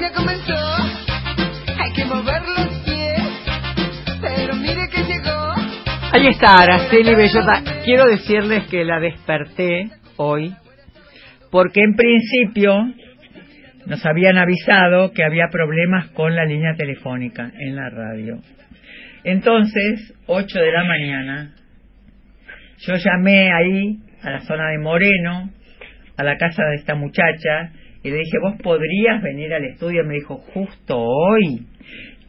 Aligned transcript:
La 0.00 0.12
comenzó, 0.12 0.54
hay 1.78 1.92
que 1.92 2.04
mover 2.04 2.42
los 2.42 2.68
pies, 2.84 3.22
pero 4.20 4.54
mire 4.56 4.88
que 4.88 5.02
llegó. 5.04 5.54
Ahí 6.12 6.28
está 6.28 6.62
Araceli 6.62 7.14
Bellota. 7.14 7.62
Quiero 7.84 8.06
decirles 8.06 8.66
que 8.68 8.84
la 8.84 9.00
desperté 9.00 9.90
hoy 10.16 10.54
porque 11.50 11.80
en 11.80 11.94
principio 11.94 12.74
nos 13.86 14.04
habían 14.04 14.38
avisado 14.38 15.12
que 15.12 15.22
había 15.22 15.48
problemas 15.52 16.08
con 16.10 16.34
la 16.34 16.44
línea 16.44 16.74
telefónica 16.74 17.52
en 17.58 17.76
la 17.76 17.90
radio. 17.90 18.40
Entonces, 19.22 20.14
8 20.26 20.58
de 20.58 20.72
la 20.72 20.84
mañana, 20.84 21.54
yo 22.78 22.94
llamé 22.96 23.52
ahí 23.52 23.98
a 24.22 24.30
la 24.30 24.40
zona 24.40 24.70
de 24.70 24.78
Moreno, 24.78 25.50
a 26.16 26.24
la 26.24 26.36
casa 26.36 26.62
de 26.70 26.76
esta 26.76 26.94
muchacha, 26.94 27.70
y 28.04 28.10
le 28.10 28.18
dije, 28.18 28.38
¿vos 28.38 28.54
podrías 28.62 29.22
venir 29.22 29.52
al 29.54 29.64
estudio? 29.64 30.04
Me 30.04 30.14
dijo, 30.14 30.36
justo 30.36 30.98
hoy 30.98 31.66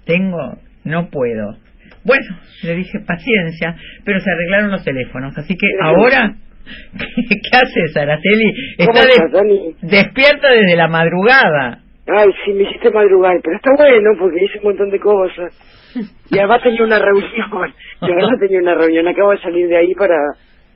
tengo, 0.05 0.57
no 0.85 1.09
puedo. 1.09 1.57
Bueno, 2.05 2.39
le 2.63 2.75
dije, 2.75 2.99
paciencia, 3.05 3.75
pero 4.05 4.21
se 4.21 4.31
arreglaron 4.31 4.71
los 4.71 4.85
teléfonos, 4.85 5.37
así 5.37 5.57
que 5.57 5.67
ahora, 5.83 6.33
¿qué, 6.97 7.57
haces, 7.57 7.97
Araceli? 7.97 8.53
¿Cómo 8.85 8.99
Está 8.99 9.27
Dani? 9.33 9.75
despierta 9.81 10.49
desde 10.49 10.77
la 10.77 10.87
madrugada. 10.87 11.81
Ay, 12.07 12.29
sí, 12.45 12.53
me 12.53 12.63
hiciste 12.63 12.89
madrugar, 12.91 13.35
pero 13.43 13.57
está 13.57 13.71
bueno 13.77 14.11
porque 14.17 14.45
hice 14.45 14.59
un 14.59 14.63
montón 14.63 14.89
de 14.89 14.99
cosas. 14.99 15.53
Y 16.29 16.39
además 16.39 16.61
tenía 16.63 16.83
una 16.83 16.99
reunión, 16.99 17.31
y 18.01 18.11
además 18.11 18.39
tenía 18.39 18.59
una 18.59 18.75
reunión, 18.75 19.07
acabo 19.07 19.31
de 19.31 19.39
salir 19.39 19.67
de 19.67 19.77
ahí 19.77 19.93
para, 19.93 20.17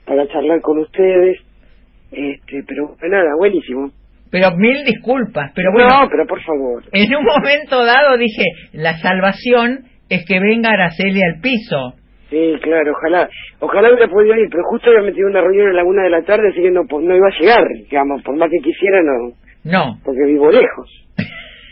para 0.05 0.27
charlar 0.27 0.61
con 0.61 0.79
ustedes. 0.79 1.39
Este, 2.11 2.63
pero 2.67 2.95
nada, 3.09 3.29
buenísimo. 3.38 3.91
Pero 4.31 4.51
mil 4.57 4.85
disculpas, 4.85 5.51
pero 5.55 5.71
bueno, 5.71 5.89
No, 5.89 6.09
pero 6.09 6.25
por 6.27 6.41
favor. 6.43 6.83
en 6.91 7.15
un 7.15 7.23
momento 7.25 7.83
dado 7.83 8.15
dije, 8.17 8.44
la 8.73 8.97
salvación 8.99 9.85
es 10.09 10.25
que 10.25 10.39
venga 10.39 10.69
Araceli 10.72 11.19
al 11.22 11.41
piso. 11.41 11.95
Sí, 12.30 12.53
claro, 12.61 12.91
ojalá. 12.91 13.27
Ojalá 13.59 13.89
hubiera 13.91 14.07
podido 14.07 14.35
ir, 14.35 14.47
pero 14.52 14.63
justo 14.69 14.89
había 14.91 15.02
metido 15.09 15.27
una 15.27 15.41
reunión 15.41 15.69
a 15.69 15.73
la 15.73 15.83
una 15.83 16.03
de 16.03 16.09
la 16.11 16.22
tarde, 16.22 16.50
así 16.50 16.61
que 16.61 16.69
no, 16.69 16.83
no 16.83 17.16
iba 17.16 17.27
a 17.27 17.39
llegar, 17.39 17.63
digamos, 17.89 18.22
por 18.22 18.35
más 18.38 18.50
que 18.52 18.59
quisiera, 18.59 19.02
no, 19.02 19.33
No. 19.63 20.00
porque 20.05 20.25
vivo 20.27 20.52
lejos. 20.52 20.89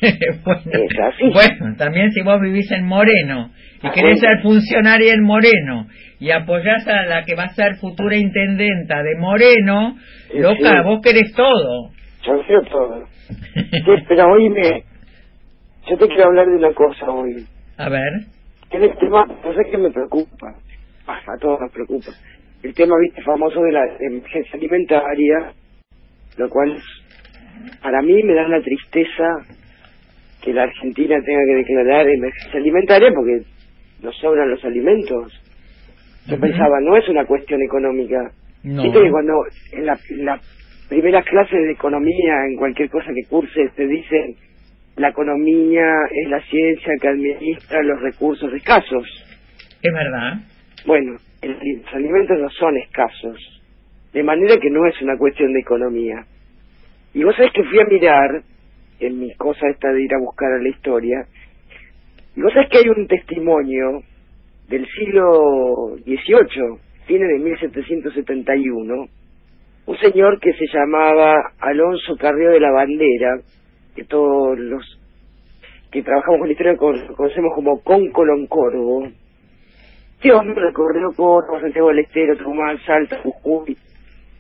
bueno, 0.46 0.62
Es 0.74 1.00
así. 1.00 1.24
bueno, 1.34 1.76
también 1.78 2.12
si 2.12 2.22
vos 2.22 2.40
vivís 2.42 2.72
en 2.72 2.86
Moreno 2.86 3.52
y 3.84 3.88
Ah, 3.88 3.92
querés 3.94 4.20
bueno. 4.20 4.36
ser 4.36 4.42
funcionaria 4.44 5.14
en 5.14 5.24
Moreno 5.24 5.88
y 6.20 6.32
apoyás 6.32 6.88
a 6.88 7.06
la 7.06 7.24
que 7.24 7.36
va 7.36 7.44
a 7.44 7.50
ser 7.50 7.76
futura 7.76 8.16
intendenta 8.16 9.04
de 9.04 9.16
Moreno, 9.16 9.96
Sí, 10.32 10.40
loca, 10.40 10.56
sí. 10.82 10.84
vos 10.86 11.02
querés 11.04 11.34
todo. 11.36 11.92
Yo 12.28 12.62
todo. 12.70 13.06
Sí, 13.54 14.04
pero 14.08 14.32
oíme, 14.34 14.84
yo 15.90 15.98
te 15.98 16.08
quiero 16.08 16.26
hablar 16.26 16.48
de 16.48 16.56
una 16.56 16.74
cosa 16.74 17.10
hoy. 17.10 17.46
a 17.78 17.90
ver, 17.90 18.12
Que 18.70 18.78
el 18.78 18.98
tema, 18.98 19.26
no 19.26 19.54
sé 19.54 19.62
qué 19.72 19.78
me 19.78 19.90
preocupa. 19.92 20.54
A 21.08 21.38
todos 21.40 21.60
nos 21.62 21.72
preocupa. 21.72 22.12
El 22.64 22.74
tema, 22.74 22.96
viste, 23.02 23.22
famoso 23.22 23.62
de 23.62 23.72
la 23.72 23.82
emergencia 24.00 24.52
alimentaria, 24.56 25.54
lo 26.38 26.50
cual 26.50 26.78
para 27.82 28.02
mí 28.02 28.22
me 28.24 28.34
da 28.34 28.48
la 28.48 28.62
tristeza 28.62 29.24
que 30.42 30.54
la 30.54 30.64
Argentina 30.64 31.16
tenga 31.26 31.42
que 31.46 31.56
declarar 31.56 32.08
emergencia 32.08 32.60
alimentaria 32.60 33.10
porque 33.14 33.42
nos 34.02 34.16
sobran 34.18 34.50
los 34.50 34.64
alimentos. 34.66 35.34
Yo 36.28 36.38
pensaba, 36.40 36.80
no 36.82 36.98
es 36.98 37.08
una 37.08 37.26
cuestión 37.26 37.62
económica. 37.62 38.32
no. 38.64 38.84
Viste 38.84 39.02
que 39.02 39.12
cuando 39.12 39.34
en 39.72 39.86
la, 39.86 39.98
en 40.10 40.26
las 40.26 40.42
primeras 40.90 41.26
clases 41.26 41.60
de 41.64 41.72
economía, 41.72 42.46
en 42.50 42.56
cualquier 42.58 42.90
cosa 42.90 43.12
que 43.14 43.28
curses, 43.30 43.74
te 43.76 43.88
dicen 43.88 44.36
la 44.96 45.10
economía 45.10 45.86
es 46.12 46.30
la 46.30 46.42
ciencia 46.42 46.94
que 47.00 47.08
administra 47.08 47.84
los 47.84 48.02
recursos 48.02 48.52
escasos. 48.54 49.06
Es 49.84 49.94
verdad. 49.94 50.34
Bueno, 50.86 51.18
el- 51.42 51.82
los 51.84 51.94
alimentos 51.94 52.40
no 52.40 52.50
son 52.50 52.78
escasos, 52.78 53.62
de 54.14 54.24
manera 54.24 54.58
que 54.58 54.70
no 54.70 54.86
es 54.88 55.00
una 55.02 55.18
cuestión 55.18 55.54
de 55.54 55.60
economía. 55.60 56.26
Y 57.14 57.24
vos 57.24 57.36
sabés 57.36 57.52
que 57.54 57.64
fui 57.64 57.80
a 57.80 57.86
mirar, 57.86 58.42
en 59.00 59.20
mi 59.20 59.34
cosa 59.36 59.68
esta 59.70 59.92
de 59.92 60.02
ir 60.04 60.14
a 60.16 60.20
buscar 60.20 60.52
a 60.52 60.62
la 60.62 60.70
historia, 60.70 61.26
y 62.36 62.42
vos 62.42 62.52
sabés 62.54 62.70
que 62.70 62.80
hay 62.80 62.90
un 62.90 63.08
testimonio 63.08 64.02
del 64.70 64.88
siglo 64.88 65.96
XVIII, 66.06 66.80
tiene 67.08 67.26
de 67.26 67.40
1771, 67.40 69.06
un 69.88 69.98
señor 69.98 70.40
que 70.40 70.52
se 70.54 70.66
llamaba 70.72 71.34
Alonso 71.60 72.16
Carrió 72.18 72.52
de 72.52 72.60
la 72.60 72.72
Bandera, 72.72 73.40
que 73.96 74.04
todos 74.04 74.60
los 74.60 74.84
que 75.92 76.04
trabajamos 76.04 76.40
con 76.40 76.48
la 76.48 76.52
historia 76.52 76.76
con- 76.78 77.16
conocemos 77.16 77.54
como 77.56 77.82
Cóncolo 77.82 78.36
en 78.36 78.48
Corvo. 78.48 79.08
Este 80.16 80.34
hombre 80.34 80.56
recorrió 80.60 81.12
Córdoba, 81.16 81.62
Santiago 81.62 81.88
del 81.90 82.00
Estero, 82.00 82.36
Tucumán, 82.38 82.78
Salta, 82.86 83.20
Jujuy, 83.22 83.78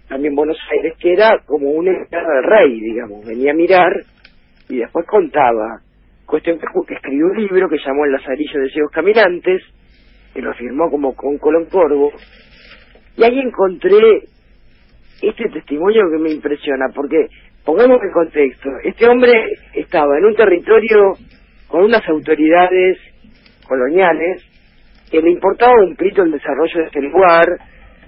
también 0.10 0.36
Buenos 0.36 0.58
Aires, 0.72 0.96
que 1.00 1.14
era 1.14 1.40
como 1.46 1.70
un 1.70 1.86
del 1.86 2.44
rey, 2.44 2.80
digamos. 2.82 3.26
Venía 3.26 3.52
a 3.52 3.56
mirar 3.56 3.94
y 4.70 4.78
después 4.78 5.06
contaba. 5.08 5.80
Cuestión 6.26 6.60
que 6.60 6.94
escribió 6.94 7.28
un 7.28 7.38
libro 7.38 7.70
que 7.70 7.78
llamó 7.86 8.04
El 8.06 8.12
Lazarillo 8.12 8.60
de 8.60 8.70
Ciegos 8.70 8.92
Caminantes, 8.92 9.62
que 10.34 10.42
lo 10.42 10.54
firmó 10.56 10.90
como 10.90 11.16
con 11.16 11.38
Colón 11.38 11.66
Corvo. 11.72 12.12
Y 13.16 13.24
ahí 13.24 13.40
encontré 13.40 14.24
este 15.22 15.50
testimonio 15.50 16.04
que 16.12 16.20
me 16.20 16.32
impresiona, 16.32 16.86
porque 16.94 17.28
pongamos 17.66 18.02
en 18.02 18.12
contexto, 18.12 18.70
este 18.84 19.08
hombre 19.08 19.32
estaba 19.74 20.18
en 20.18 20.26
un 20.26 20.36
territorio 20.36 21.14
con 21.68 21.84
unas 21.84 22.08
autoridades 22.08 22.98
coloniales 23.68 24.44
que 25.12 25.22
le 25.22 25.32
importaba 25.32 25.74
un 25.84 25.96
pito 25.96 26.24
el 26.24 26.32
desarrollo 26.32 26.80
de 26.80 26.86
este 26.86 27.02
lugar, 27.02 27.46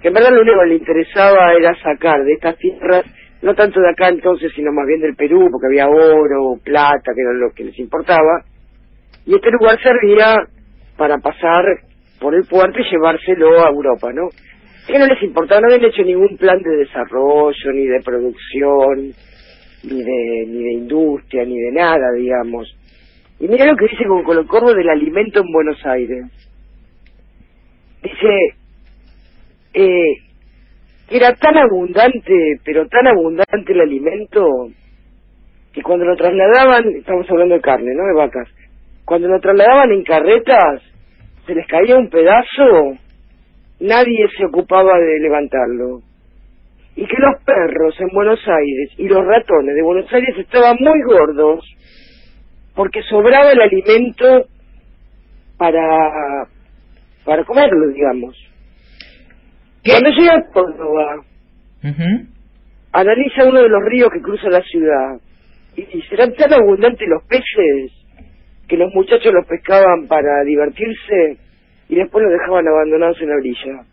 que 0.01 0.07
en 0.09 0.13
verdad 0.13 0.31
lo 0.31 0.41
único 0.41 0.59
que 0.61 0.69
le 0.69 0.75
interesaba 0.75 1.53
era 1.53 1.73
sacar 1.81 2.23
de 2.23 2.33
estas 2.33 2.57
tierras, 2.57 3.05
no 3.41 3.53
tanto 3.55 3.79
de 3.79 3.89
acá 3.89 4.09
entonces, 4.09 4.51
sino 4.53 4.71
más 4.71 4.85
bien 4.85 5.01
del 5.01 5.15
Perú, 5.15 5.47
porque 5.51 5.67
había 5.67 5.87
oro, 5.87 6.57
plata, 6.63 7.13
que 7.15 7.21
era 7.21 7.33
lo 7.33 7.51
que 7.51 7.63
les 7.63 7.79
importaba, 7.79 8.43
y 9.25 9.35
este 9.35 9.51
lugar 9.51 9.77
servía 9.81 10.35
para 10.97 11.17
pasar 11.19 11.63
por 12.19 12.35
el 12.35 12.45
puerto 12.45 12.79
y 12.79 12.91
llevárselo 12.91 13.65
a 13.65 13.69
Europa, 13.69 14.11
¿no? 14.13 14.29
Que 14.89 14.97
no 14.97 15.05
les 15.05 15.21
importaba, 15.21 15.61
no 15.61 15.67
habían 15.67 15.87
hecho 15.87 16.01
ningún 16.01 16.35
plan 16.35 16.59
de 16.63 16.77
desarrollo, 16.77 17.71
ni 17.73 17.85
de 17.85 18.01
producción, 18.01 19.13
ni 19.83 20.03
de, 20.03 20.45
ni 20.47 20.63
de 20.63 20.73
industria, 20.73 21.45
ni 21.45 21.59
de 21.59 21.71
nada, 21.71 22.11
digamos. 22.17 22.75
Y 23.39 23.47
mira 23.47 23.67
lo 23.67 23.75
que 23.77 23.85
dice 23.85 24.03
con 24.07 24.23
Colocorvo 24.23 24.73
del 24.73 24.89
alimento 24.89 25.41
en 25.41 25.53
Buenos 25.53 25.85
Aires. 25.85 26.25
Dice, 28.01 28.55
eh, 29.75 30.17
era 31.11 31.35
tan 31.35 31.55
abundante, 31.55 32.59
pero 32.65 32.87
tan 32.87 33.05
abundante 33.05 33.71
el 33.71 33.81
alimento, 33.81 34.69
que 35.71 35.83
cuando 35.83 36.05
lo 36.05 36.15
trasladaban, 36.15 36.83
estamos 36.95 37.29
hablando 37.29 37.53
de 37.53 37.61
carne, 37.61 37.93
¿no? 37.93 38.07
De 38.07 38.13
vacas, 38.13 38.49
cuando 39.05 39.27
lo 39.27 39.39
trasladaban 39.39 39.91
en 39.91 40.03
carretas, 40.03 40.81
se 41.45 41.53
les 41.53 41.67
caía 41.67 41.95
un 41.95 42.09
pedazo, 42.09 42.97
nadie 43.79 44.27
se 44.37 44.45
ocupaba 44.45 44.97
de 44.99 45.19
levantarlo. 45.19 46.01
Y 46.95 47.05
que 47.05 47.17
los 47.17 47.41
perros 47.43 47.95
en 47.99 48.09
Buenos 48.13 48.39
Aires 48.45 48.91
y 48.97 49.07
los 49.07 49.25
ratones 49.25 49.75
de 49.75 49.81
Buenos 49.81 50.11
Aires 50.11 50.35
estaban 50.37 50.75
muy 50.79 51.01
gordos 51.03 51.65
porque 52.75 53.01
sobraba 53.03 53.51
el 53.51 53.61
alimento 53.61 54.45
para 55.57 56.47
para 57.25 57.43
comerlo, 57.43 57.87
digamos. 57.89 58.35
¿Qué? 59.83 59.91
Cuando 59.91 60.09
llega 60.09 60.33
a 60.35 60.51
Córdoba, 60.51 61.23
analiza 62.91 63.45
uno 63.45 63.61
de 63.61 63.69
los 63.69 63.83
ríos 63.85 64.09
que 64.11 64.21
cruza 64.21 64.49
la 64.49 64.61
ciudad 64.61 65.19
y 65.75 65.83
dice, 65.83 66.07
eran 66.15 66.33
tan 66.33 66.53
abundantes 66.53 67.07
los 67.07 67.23
peces 67.23 67.91
que 68.67 68.77
los 68.77 68.93
muchachos 68.93 69.33
los 69.33 69.45
pescaban 69.45 70.07
para 70.07 70.43
divertirse 70.43 71.37
y 71.89 71.95
después 71.95 72.23
los 72.23 72.31
dejaban 72.31 72.67
abandonados 72.67 73.17
en 73.21 73.29
la 73.29 73.35
orilla. 73.35 73.83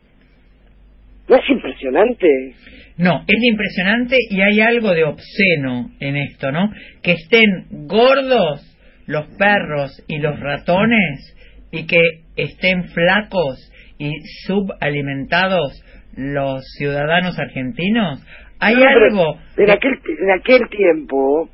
¿No 1.29 1.37
es 1.37 1.51
impresionante? 1.51 2.55
No, 2.99 3.25
es 3.27 3.43
impresionante 3.43 4.17
y 4.31 4.41
hay 4.41 4.61
algo 4.61 4.93
de 4.93 5.05
obsceno 5.05 5.91
en 5.99 6.17
esto, 6.17 6.53
¿no? 6.53 6.71
Que 7.03 7.13
estén 7.13 7.67
gordos 7.89 8.61
los 9.07 9.27
perros 9.37 10.05
y 10.07 10.19
los 10.19 10.39
ratones 10.39 11.35
y 11.73 11.87
que 11.87 12.01
estén 12.37 12.85
flacos 12.89 13.73
y 13.99 14.13
subalimentados 14.47 15.83
los 16.17 16.63
ciudadanos 16.79 17.39
argentinos. 17.39 18.25
Hay 18.61 18.75
No, 18.75 18.89
algo... 18.89 19.39
En 19.57 19.71
aquel, 19.71 19.93
en 20.23 20.31
aquel 20.31 20.69
tiempo 20.71 21.49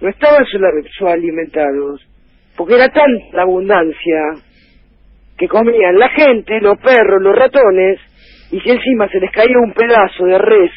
no 0.00 0.08
estaban 0.08 0.44
subalimentados, 0.96 2.00
porque 2.56 2.74
era 2.74 2.88
tanta 2.88 3.42
abundancia 3.42 4.20
que 5.40 5.48
comían 5.48 5.98
la 5.98 6.10
gente, 6.10 6.60
los 6.60 6.78
perros, 6.78 7.22
los 7.22 7.34
ratones, 7.34 7.98
y 8.52 8.60
si 8.60 8.70
encima 8.70 9.08
se 9.08 9.18
les 9.18 9.30
caía 9.32 9.56
un 9.58 9.72
pedazo 9.72 10.26
de 10.26 10.36
res, 10.36 10.70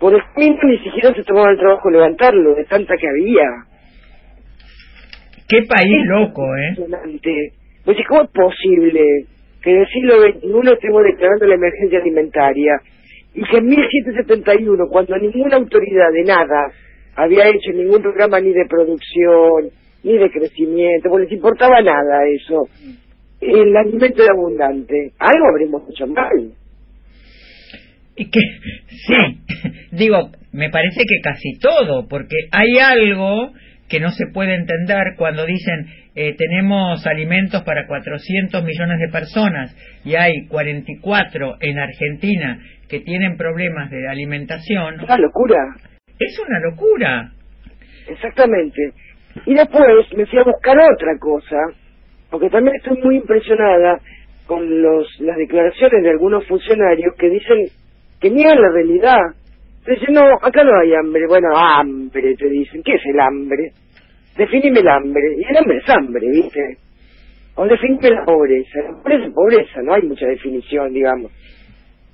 por 0.00 0.12
el 0.12 0.20
camino 0.34 0.58
ni 0.64 0.78
siquiera 0.78 1.14
se 1.14 1.22
tomaban 1.22 1.52
el 1.52 1.58
trabajo 1.60 1.88
de 1.88 1.94
levantarlo, 1.94 2.54
de 2.56 2.64
tanta 2.64 2.96
que 2.96 3.06
había. 3.06 3.46
Qué 5.48 5.62
país 5.68 6.04
loco, 6.06 6.42
¿eh? 6.56 7.52
Pues, 7.84 7.96
¿cómo 8.08 8.22
es 8.22 8.30
posible 8.30 9.00
que 9.62 9.70
en 9.70 9.80
el 9.82 9.86
siglo 9.86 10.22
XXI 10.22 10.72
estemos 10.72 11.04
declarando 11.04 11.46
la 11.46 11.54
emergencia 11.54 12.00
alimentaria 12.00 12.80
y 13.32 13.44
que 13.44 13.58
en 13.58 13.66
1771, 13.66 14.88
cuando 14.90 15.16
ninguna 15.18 15.56
autoridad 15.56 16.10
de 16.12 16.24
nada 16.24 16.72
había 17.14 17.48
hecho 17.48 17.70
ningún 17.72 18.02
programa 18.02 18.40
ni 18.40 18.52
de 18.52 18.66
producción, 18.66 19.70
ni 20.02 20.18
de 20.18 20.30
crecimiento, 20.30 21.08
pues 21.10 21.24
les 21.24 21.32
importaba 21.32 21.80
nada 21.80 22.26
eso, 22.26 22.64
el 23.46 23.76
alimento 23.76 24.22
era 24.22 24.32
abundante, 24.32 25.12
algo 25.18 25.48
habremos 25.50 25.82
hecho 25.90 26.06
mal. 26.06 26.52
Y 28.16 28.30
que, 28.30 28.40
sí, 28.88 29.70
digo, 29.92 30.30
me 30.52 30.70
parece 30.70 31.00
que 31.00 31.20
casi 31.22 31.58
todo, 31.58 32.06
porque 32.08 32.36
hay 32.52 32.78
algo 32.78 33.52
que 33.88 34.00
no 34.00 34.10
se 34.10 34.26
puede 34.32 34.54
entender 34.54 35.14
cuando 35.16 35.44
dicen 35.44 35.86
eh, 36.14 36.34
tenemos 36.36 37.04
alimentos 37.06 37.62
para 37.64 37.86
400 37.86 38.62
millones 38.64 38.98
de 39.00 39.08
personas 39.08 39.76
y 40.04 40.14
hay 40.14 40.46
44 40.46 41.56
en 41.60 41.78
Argentina 41.78 42.60
que 42.88 43.00
tienen 43.00 43.36
problemas 43.36 43.90
de 43.90 44.08
alimentación. 44.08 44.94
Es 44.94 45.02
una 45.02 45.18
locura. 45.18 45.58
Es 46.18 46.38
una 46.38 46.60
locura. 46.60 47.32
Exactamente. 48.08 48.92
Y 49.46 49.54
después 49.54 49.82
me 50.16 50.26
fui 50.26 50.38
a 50.38 50.44
buscar 50.44 50.76
otra 50.78 51.18
cosa, 51.18 51.56
porque 52.34 52.50
también 52.50 52.74
estoy 52.74 53.00
muy 53.00 53.18
impresionada 53.18 54.00
con 54.44 54.82
los, 54.82 55.06
las 55.20 55.36
declaraciones 55.36 56.02
de 56.02 56.10
algunos 56.10 56.44
funcionarios 56.48 57.14
que 57.16 57.30
dicen 57.30 57.68
que 58.20 58.28
niegan 58.28 58.60
la 58.60 58.72
realidad. 58.72 59.20
Dicen, 59.86 60.14
no, 60.14 60.22
acá 60.42 60.64
no 60.64 60.76
hay 60.80 60.94
hambre. 60.94 61.28
Bueno, 61.28 61.56
hambre, 61.56 62.34
te 62.34 62.48
dicen. 62.48 62.82
¿Qué 62.82 62.96
es 62.96 63.02
el 63.06 63.20
hambre? 63.20 63.70
Definime 64.36 64.80
el 64.80 64.88
hambre. 64.88 65.22
Y 65.38 65.44
el 65.48 65.56
hambre 65.56 65.76
es 65.76 65.88
hambre, 65.88 66.28
¿viste? 66.28 66.76
O 67.54 67.66
definime 67.66 68.10
la 68.10 68.24
pobreza. 68.24 68.80
La 68.82 69.00
pobreza 69.00 69.26
es 69.26 69.32
pobreza, 69.32 69.82
no 69.84 69.94
hay 69.94 70.02
mucha 70.02 70.26
definición, 70.26 70.92
digamos. 70.92 71.30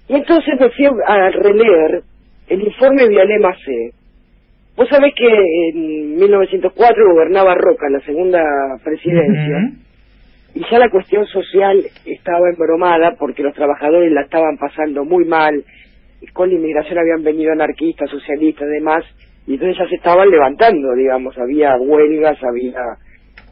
Y 0.07 0.17
entonces 0.17 0.53
me 0.61 0.69
fui 0.69 0.85
a 0.85 1.31
releer 1.31 2.03
el 2.47 2.61
informe 2.61 3.09
de 3.09 3.23
Alema 3.23 3.55
C. 3.55 3.91
Vos 4.77 4.87
sabés 4.91 5.15
que 5.15 5.29
en 5.73 6.17
1904 6.19 7.15
gobernaba 7.15 7.55
Roca, 7.55 7.89
la 7.89 8.01
segunda 8.01 8.43
presidencia, 8.85 9.81
y 10.55 10.61
ya 10.71 10.79
la 10.79 10.91
cuestión 10.91 11.27
social 11.27 11.81
estaba 12.05 12.49
embromada 12.51 13.15
porque 13.19 13.43
los 13.43 13.55
trabajadores 13.55 14.13
la 14.13 14.23
estaban 14.23 14.57
pasando 14.59 15.05
muy 15.05 15.25
mal, 15.25 15.65
con 16.33 16.49
la 16.49 16.57
inmigración 16.57 16.99
habían 16.99 17.23
venido 17.23 17.53
anarquistas, 17.53 18.11
socialistas, 18.11 18.69
demás, 18.69 19.05
y 19.47 19.55
entonces 19.55 19.79
ya 19.79 19.89
se 19.89 19.97
estaban 19.97 20.29
levantando, 20.29 20.95
digamos, 20.95 21.37
había 21.39 21.77
huelgas, 21.77 22.37
había 22.43 22.83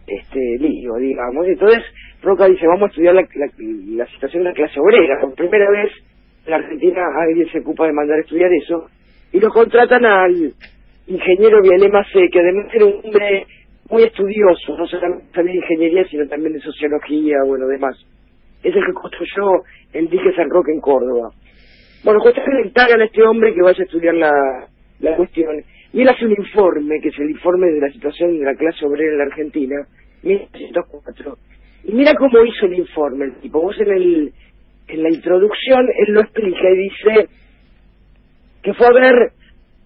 este 0.06 0.40
lío, 0.58 0.94
digamos, 0.96 1.46
entonces 1.46 1.82
Roca 2.22 2.46
dice, 2.46 2.66
vamos 2.66 2.84
a 2.84 2.90
estudiar 2.90 3.14
la, 3.14 3.26
la, 3.96 4.06
situación 4.06 4.42
de 4.42 4.50
la 4.50 4.54
clase 4.54 4.80
obrera, 4.80 5.20
por 5.20 5.34
primera 5.34 5.70
vez 5.70 5.92
en 6.46 6.50
la 6.50 6.56
Argentina 6.56 7.02
alguien 7.20 7.48
se 7.50 7.60
ocupa 7.60 7.86
de 7.86 7.92
mandar 7.92 8.18
a 8.18 8.22
estudiar 8.22 8.50
eso, 8.52 8.88
y 9.32 9.40
lo 9.40 9.50
contratan 9.50 10.04
al 10.04 10.52
ingeniero 11.06 11.62
Vialema 11.62 12.04
C, 12.12 12.28
que 12.32 12.40
además 12.40 12.66
era 12.72 12.86
un 12.86 13.00
hombre 13.04 13.46
muy 13.90 14.02
estudioso, 14.02 14.76
no 14.76 14.86
solamente 14.86 15.42
de 15.42 15.54
ingeniería, 15.54 16.04
sino 16.08 16.26
también 16.28 16.52
de 16.52 16.60
sociología, 16.60 17.36
bueno, 17.46 17.66
demás. 17.66 17.96
Es 18.62 18.74
el 18.74 18.84
que 18.84 18.92
construyó 18.92 19.62
el 19.92 20.08
dique 20.08 20.32
San 20.34 20.50
Roque 20.50 20.72
en 20.72 20.80
Córdoba. 20.80 21.30
Bueno, 22.04 22.20
cuestión 22.20 22.46
que 22.46 22.80
a 22.80 23.04
este 23.04 23.22
hombre 23.22 23.54
que 23.54 23.62
vaya 23.62 23.80
a 23.80 23.84
estudiar 23.84 24.14
la, 24.14 24.32
la 25.00 25.16
cuestión. 25.16 25.62
Y 25.92 26.02
él 26.02 26.08
hace 26.08 26.26
un 26.26 26.32
informe, 26.32 27.00
que 27.00 27.08
es 27.08 27.18
el 27.18 27.30
informe 27.30 27.66
de 27.68 27.80
la 27.80 27.90
situación 27.90 28.38
de 28.38 28.44
la 28.44 28.54
clase 28.54 28.84
obrera 28.84 29.12
en 29.12 29.18
la 29.18 29.24
Argentina, 29.24 29.76
1904. 30.22 31.38
Y 31.84 31.92
mira 31.92 32.14
cómo 32.14 32.44
hizo 32.44 32.66
el 32.66 32.74
informe 32.74 33.26
el 33.26 33.36
tipo. 33.40 33.62
Vos 33.62 33.78
en, 33.80 33.90
el, 33.90 34.32
en 34.88 35.02
la 35.02 35.08
introducción, 35.08 35.86
él 36.06 36.14
lo 36.14 36.20
explica 36.20 36.70
y 36.70 36.76
dice 36.76 37.28
que 38.62 38.74
fue 38.74 38.86
a 38.86 38.92
ver, 38.92 39.32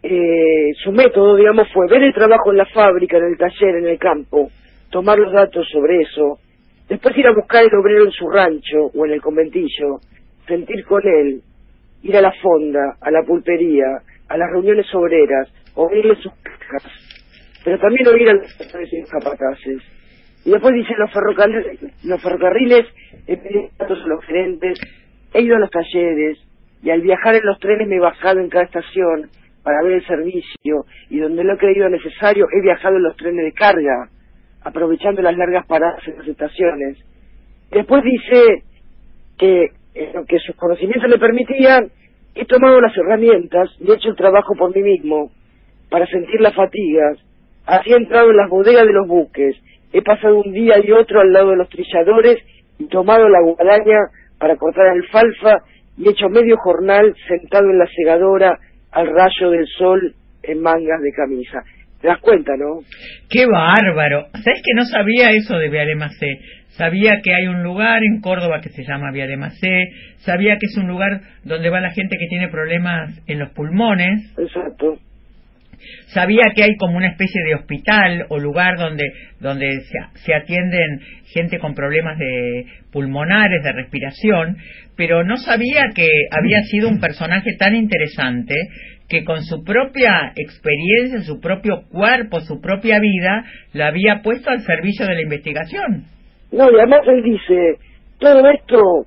eh, 0.03 0.73
su 0.83 0.91
método, 0.91 1.37
digamos, 1.37 1.69
fue 1.73 1.87
ver 1.89 2.03
el 2.03 2.13
trabajo 2.13 2.51
en 2.51 2.59
la 2.59 2.67
fábrica, 2.67 3.19
en 3.19 3.25
el 3.25 3.39
taller, 3.39 3.77
en 3.77 3.87
el 3.87 3.99
campo, 3.99 4.51
tomar 4.91 5.19
los 5.19 5.33
datos 5.33 5.67
sobre 5.71 6.03
eso, 6.03 6.39
después 6.89 7.17
ir 7.17 7.27
a 7.27 7.35
buscar 7.35 7.65
el 7.65 7.75
obrero 7.75 8.05
en 8.05 8.11
su 8.11 8.29
rancho 8.29 8.91
o 8.95 9.07
en 9.07 9.13
el 9.13 9.21
conventillo, 9.21 10.01
sentir 10.47 10.85
con 10.87 11.07
él, 11.07 11.41
ir 12.03 12.17
a 12.17 12.21
la 12.21 12.33
fonda, 12.43 12.97
a 13.01 13.11
la 13.13 13.23
pulpería, 13.23 13.87
a 14.29 14.37
las 14.37 14.51
reuniones 14.51 14.93
obreras, 14.93 15.49
oírle 15.75 16.17
sus 16.17 16.33
quejas, 16.43 16.83
pero 17.65 17.79
también 17.79 18.09
oír 18.09 18.29
a 18.29 18.35
los 18.35 19.09
capataces. 19.09 19.83
Y 20.45 20.51
después 20.51 20.75
dice 20.75 20.95
los 20.99 21.13
ferrocarriles, 21.13 21.79
los 22.03 22.21
ferrocarriles 22.21 22.87
he 23.29 23.37
pedido 23.37 23.69
datos 23.79 24.01
a 24.05 24.09
los 24.09 24.25
gerentes, 24.25 24.81
he 25.33 25.43
ido 25.43 25.55
a 25.55 25.61
los 25.61 25.71
talleres, 25.71 26.39
y 26.83 26.91
al 26.91 27.01
viajar 27.03 27.37
en 27.37 27.47
los 27.47 27.61
trenes 27.61 27.87
me 27.87 27.97
he 27.97 28.01
bajado 28.01 28.41
en 28.41 28.49
cada 28.49 28.65
estación 28.65 29.31
para 29.63 29.83
ver 29.83 29.93
el 29.93 30.07
servicio, 30.07 30.85
y 31.09 31.19
donde 31.19 31.45
lo 31.45 31.55
he 31.55 31.59
creído 31.59 31.89
necesario 31.89 32.47
he 32.53 32.63
viajado 32.63 32.97
en 32.97 33.05
los 33.05 33.17
trenes 33.17 33.45
de 33.45 33.53
carga, 33.53 34.09
aprovechando 34.65 35.23
las 35.23 35.37
largas 35.37 35.67
paradas 35.67 36.07
en 36.07 36.19
las 36.19 36.29
estaciones. 36.29 36.99
Después 37.71 38.03
dice 38.03 38.63
que 39.39 39.71
lo 40.15 40.25
que 40.25 40.39
sus 40.39 40.57
conocimientos 40.57 41.09
le 41.09 41.19
permitían, 41.19 41.91
he 42.35 42.45
tomado 42.47 42.81
las 42.81 42.97
herramientas 42.97 43.71
y 43.79 43.91
he 43.91 43.95
hecho 43.95 44.09
el 44.11 44.17
trabajo 44.17 44.55
por 44.57 44.75
mí 44.75 44.83
mismo, 44.83 45.31
para 45.91 46.07
sentir 46.07 46.41
las 46.41 46.55
fatigas. 46.55 47.19
Así 47.67 47.93
he 47.93 47.97
entrado 47.97 48.31
en 48.31 48.37
las 48.37 48.49
bodegas 48.49 48.87
de 48.87 48.93
los 48.93 49.07
buques, 49.07 49.57
he 49.93 50.03
pasado 50.03 50.41
un 50.41 50.53
día 50.53 50.77
y 50.83 50.91
otro 50.93 51.21
al 51.21 51.33
lado 51.33 51.51
de 51.51 51.57
los 51.57 51.69
trilladores 51.69 52.39
y 52.79 52.87
tomado 52.87 53.29
la 53.29 53.41
guadaña 53.43 53.99
para 54.39 54.57
cortar 54.57 54.89
alfalfa 54.89 55.63
y 55.97 56.09
he 56.09 56.11
hecho 56.11 56.29
medio 56.29 56.57
jornal 56.57 57.15
sentado 57.29 57.71
en 57.71 57.79
la 57.79 57.87
segadora 57.87 58.59
al 58.93 59.07
rayo 59.07 59.51
del 59.51 59.67
sol 59.79 60.15
en 60.43 60.61
mangas 60.61 61.01
de 61.03 61.13
camisa. 61.13 61.63
¿Te 62.01 62.09
das 62.09 62.19
cuenta, 62.21 62.53
no? 62.57 62.81
¡Qué 63.31 63.47
bárbaro! 63.47 64.27
¿Sabes 64.33 64.61
que 64.65 64.75
no 64.75 64.85
sabía 64.85 65.31
eso 65.31 65.57
de 65.57 65.69
Vialemacé? 65.69 66.41
Sabía 66.71 67.21
que 67.23 67.35
hay 67.35 67.47
un 67.47 67.63
lugar 67.63 68.03
en 68.03 68.21
Córdoba 68.21 68.61
que 68.61 68.71
se 68.71 68.83
llama 68.83 69.13
Vialemacé, 69.13 69.91
sabía 70.19 70.57
que 70.59 70.67
es 70.67 70.77
un 70.79 70.89
lugar 70.89 71.21
donde 71.45 71.69
va 71.69 71.81
la 71.81 71.91
gente 71.91 72.17
que 72.19 72.27
tiene 72.29 72.49
problemas 72.49 73.21
en 73.27 73.39
los 73.39 73.51
pulmones. 73.51 74.35
Exacto. 74.39 74.99
Sabía 76.07 76.53
que 76.55 76.63
hay 76.63 76.77
como 76.77 76.97
una 76.97 77.09
especie 77.09 77.43
de 77.45 77.55
hospital 77.55 78.27
o 78.29 78.39
lugar 78.39 78.77
donde, 78.79 79.05
donde 79.41 79.81
se, 79.83 79.99
se 80.25 80.35
atienden 80.35 81.01
gente 81.27 81.59
con 81.59 81.75
problemas 81.75 82.19
de 82.19 82.67
pulmonares, 82.93 83.63
de 83.63 83.73
respiración, 83.73 84.59
pero 84.97 85.25
no 85.25 85.37
sabía 85.37 85.91
que 85.95 86.07
había 86.31 86.63
sido 86.71 86.89
un 86.89 87.01
personaje 87.01 87.57
tan 87.59 87.75
interesante 87.75 88.55
que 89.09 89.25
con 89.25 89.43
su 89.43 89.63
propia 89.63 90.33
experiencia, 90.37 91.21
su 91.23 91.41
propio 91.41 91.83
cuerpo, 91.91 92.41
su 92.41 92.61
propia 92.61 92.99
vida, 92.99 93.45
la 93.73 93.89
había 93.89 94.23
puesto 94.23 94.51
al 94.51 94.61
servicio 94.61 95.07
de 95.07 95.15
la 95.15 95.23
investigación. 95.23 96.05
No, 96.51 96.71
y 96.71 96.75
además 96.75 97.01
él 97.07 97.23
dice, 97.23 97.79
todo 98.19 98.49
esto 98.51 99.07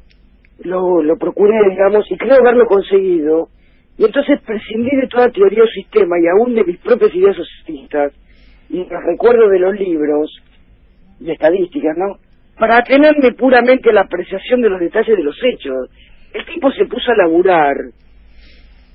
lo, 0.63 1.01
lo 1.01 1.17
procuré, 1.17 1.55
digamos, 1.69 2.05
y 2.11 2.17
creo 2.17 2.37
haberlo 2.39 2.65
conseguido, 2.65 3.49
y 3.97 4.05
entonces 4.05 4.41
prescindí 4.45 4.95
de 4.95 5.07
toda 5.07 5.29
teoría 5.29 5.63
o 5.63 5.67
sistema, 5.67 6.19
y 6.19 6.27
aún 6.27 6.53
de 6.53 6.63
mis 6.63 6.77
propias 6.79 7.13
ideas 7.15 7.35
socialistas, 7.35 8.13
y 8.69 8.77
los 8.77 9.03
recuerdos 9.03 9.51
de 9.51 9.59
los 9.59 9.79
libros, 9.79 10.31
y 11.19 11.31
estadísticas, 11.31 11.97
¿no? 11.97 12.17
Para 12.59 12.77
atenerme 12.77 13.31
puramente 13.33 13.89
a 13.89 13.93
la 13.93 14.01
apreciación 14.01 14.61
de 14.61 14.69
los 14.69 14.79
detalles 14.79 15.15
de 15.15 15.23
los 15.23 15.37
hechos. 15.43 15.89
El 16.33 16.45
tipo 16.45 16.71
se 16.71 16.85
puso 16.85 17.11
a 17.11 17.15
laburar 17.15 17.75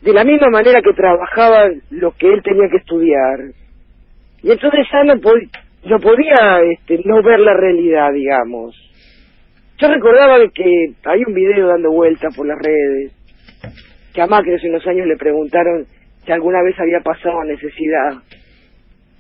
de 0.03 0.13
la 0.13 0.25
misma 0.25 0.49
manera 0.49 0.81
que 0.83 0.93
trabajaba 0.95 1.69
lo 1.91 2.13
que 2.13 2.33
él 2.33 2.43
tenía 2.43 2.69
que 2.71 2.79
estudiar. 2.79 3.41
Y 4.43 4.51
entonces 4.51 4.87
ya 4.91 5.05
no, 5.05 5.21
podía 6.01 6.61
este, 6.73 7.01
no 7.05 7.23
ver 7.23 7.41
la 7.41 7.55
realidad, 7.55 8.13
digamos. 8.13 8.75
Yo 9.79 9.89
recordaba 9.89 10.39
que 10.55 10.93
hay 11.05 11.23
un 11.27 11.35
video 11.35 11.69
dando 11.69 11.91
vuelta 11.91 12.29
por 12.35 12.47
las 12.47 12.59
redes, 12.59 13.13
que 14.15 14.23
a 14.23 14.27
Macri 14.27 14.55
hace 14.55 14.69
unos 14.69 14.87
años 14.87 15.07
le 15.07 15.17
preguntaron 15.17 15.87
si 16.25 16.33
alguna 16.33 16.63
vez 16.63 16.79
había 16.79 17.01
pasado 17.01 17.45
necesidad. 17.45 18.23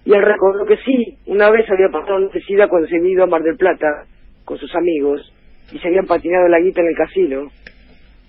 Y 0.04 0.12
él 0.12 0.22
recordó 0.22 0.64
que 0.66 0.76
sí, 0.78 1.18
una 1.26 1.50
vez 1.50 1.68
había 1.70 1.88
pasado 1.88 2.18
necesidad 2.18 2.68
cuando 2.68 2.88
se 2.88 2.96
había 2.96 3.12
ido 3.12 3.24
a 3.24 3.26
Mar 3.26 3.42
del 3.42 3.56
Plata 3.56 4.04
con 4.44 4.58
sus 4.58 4.74
amigos 4.74 5.32
y 5.72 5.78
se 5.78 5.88
habían 5.88 6.06
patinado 6.06 6.48
la 6.48 6.60
guita 6.60 6.80
en 6.80 6.88
el 6.88 6.96
casino. 6.96 7.50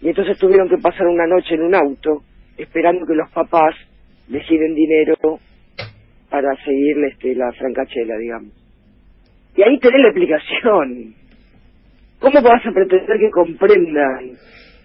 Y 0.01 0.09
entonces 0.09 0.37
tuvieron 0.37 0.69
que 0.69 0.77
pasar 0.77 1.07
una 1.07 1.27
noche 1.27 1.55
en 1.55 1.61
un 1.61 1.75
auto 1.75 2.23
esperando 2.57 3.05
que 3.05 3.15
los 3.15 3.29
papás 3.31 3.75
deciden 4.27 4.75
dinero 4.75 5.15
para 6.29 6.55
seguirle 6.63 7.07
este, 7.07 7.35
la 7.35 7.51
francachela, 7.51 8.17
digamos. 8.17 8.53
Y 9.55 9.63
ahí 9.63 9.77
tenés 9.79 10.01
la 10.01 10.07
explicación. 10.07 11.15
¿Cómo 12.19 12.41
vas 12.41 12.65
a 12.65 12.71
pretender 12.71 13.17
que 13.19 13.29
comprendan 13.31 14.31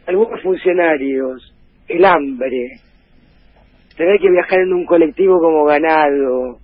algunos 0.06 0.42
funcionarios 0.42 1.55
el 1.88 2.04
hambre, 2.04 2.80
tener 3.96 4.20
que 4.20 4.30
viajar 4.30 4.60
en 4.60 4.72
un 4.72 4.84
colectivo 4.84 5.38
como 5.40 5.64
ganado, 5.64 6.58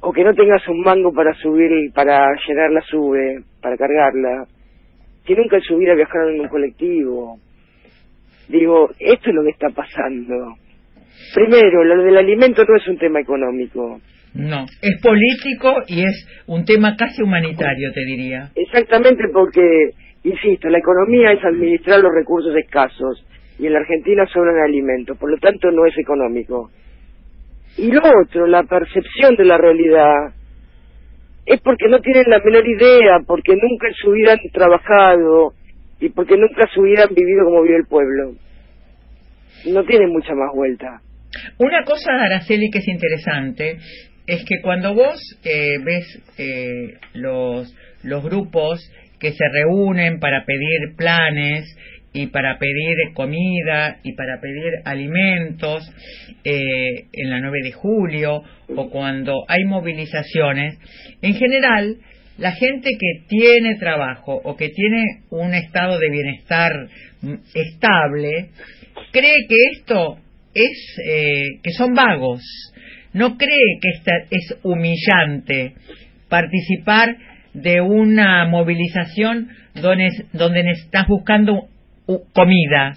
o 0.00 0.12
que 0.12 0.24
no 0.24 0.34
tengas 0.34 0.66
un 0.68 0.80
mango 0.80 1.12
para 1.12 1.34
subir, 1.34 1.70
para 1.92 2.26
llenar 2.46 2.70
la 2.70 2.80
sube, 2.82 3.42
para 3.60 3.76
cargarla, 3.76 4.46
que 5.24 5.36
nunca 5.36 5.56
en 5.56 5.62
su 5.62 5.76
vida 5.76 5.94
viajaron 5.94 6.34
en 6.34 6.40
un 6.40 6.48
colectivo. 6.48 7.38
Digo, 8.48 8.90
esto 8.98 9.28
es 9.28 9.34
lo 9.34 9.44
que 9.44 9.50
está 9.50 9.68
pasando. 9.68 10.56
Primero, 11.34 11.84
lo 11.84 12.02
del 12.02 12.16
alimento 12.16 12.64
no 12.64 12.76
es 12.76 12.88
un 12.88 12.98
tema 12.98 13.20
económico. 13.20 14.00
No, 14.32 14.64
es 14.80 15.00
político 15.02 15.82
y 15.88 16.02
es 16.04 16.26
un 16.46 16.64
tema 16.64 16.96
casi 16.96 17.22
humanitario, 17.22 17.92
te 17.92 18.04
diría. 18.04 18.50
Exactamente 18.54 19.24
porque, 19.32 19.90
insisto, 20.24 20.68
la 20.68 20.78
economía 20.78 21.32
es 21.32 21.44
administrar 21.44 22.00
los 22.00 22.12
recursos 22.14 22.56
escasos 22.56 23.24
y 23.60 23.66
en 23.66 23.74
la 23.74 23.80
Argentina 23.80 24.24
sobran 24.32 24.56
alimentos, 24.64 25.18
por 25.18 25.30
lo 25.30 25.36
tanto 25.36 25.70
no 25.70 25.84
es 25.84 25.96
económico. 25.98 26.70
Y 27.76 27.92
lo 27.92 28.00
otro, 28.00 28.46
la 28.46 28.62
percepción 28.62 29.36
de 29.36 29.44
la 29.44 29.58
realidad, 29.58 30.32
es 31.44 31.60
porque 31.60 31.88
no 31.88 32.00
tienen 32.00 32.24
la 32.28 32.38
menor 32.38 32.66
idea, 32.66 33.18
porque 33.26 33.52
nunca 33.52 33.88
en 33.88 33.94
su 33.94 34.12
vida 34.12 34.34
trabajado 34.50 35.52
y 36.00 36.08
porque 36.08 36.36
nunca 36.38 36.66
vida 36.82 37.04
han 37.04 37.14
vivido 37.14 37.44
como 37.44 37.62
vive 37.62 37.76
el 37.76 37.86
pueblo. 37.86 38.32
No 39.66 39.84
tienen 39.84 40.08
mucha 40.08 40.34
más 40.34 40.54
vuelta. 40.54 41.02
Una 41.58 41.84
cosa, 41.84 42.12
Araceli, 42.14 42.70
que 42.70 42.78
es 42.78 42.88
interesante, 42.88 43.76
es 44.26 44.44
que 44.46 44.62
cuando 44.62 44.94
vos 44.94 45.20
eh, 45.44 45.78
ves 45.84 46.22
eh, 46.38 46.98
los, 47.12 47.76
los 48.04 48.24
grupos 48.24 48.80
que 49.18 49.32
se 49.32 49.44
reúnen 49.52 50.18
para 50.18 50.46
pedir 50.46 50.96
planes 50.96 51.76
y 52.12 52.26
para 52.26 52.58
pedir 52.58 52.96
comida 53.14 54.00
y 54.02 54.14
para 54.14 54.40
pedir 54.40 54.72
alimentos 54.84 55.88
eh, 56.44 57.06
en 57.12 57.30
la 57.30 57.40
9 57.40 57.58
de 57.62 57.72
julio 57.72 58.42
o 58.74 58.90
cuando 58.90 59.44
hay 59.48 59.64
movilizaciones, 59.64 60.78
en 61.22 61.34
general 61.34 61.96
la 62.38 62.52
gente 62.52 62.90
que 62.98 63.26
tiene 63.28 63.76
trabajo 63.76 64.40
o 64.42 64.56
que 64.56 64.70
tiene 64.70 65.04
un 65.30 65.54
estado 65.54 65.98
de 65.98 66.10
bienestar 66.10 66.72
mm, 67.22 67.34
estable 67.54 68.50
cree 69.12 69.46
que 69.48 69.56
esto 69.72 70.18
es 70.54 70.96
eh, 71.06 71.60
que 71.62 71.70
son 71.72 71.94
vagos, 71.94 72.42
no 73.12 73.36
cree 73.36 73.78
que 73.80 73.88
esta 73.98 74.12
es 74.30 74.56
humillante 74.62 75.74
participar 76.28 77.16
de 77.54 77.80
una 77.80 78.46
movilización 78.46 79.48
donde, 79.74 80.08
donde 80.32 80.60
estás 80.72 81.06
buscando 81.08 81.68
comida. 82.32 82.94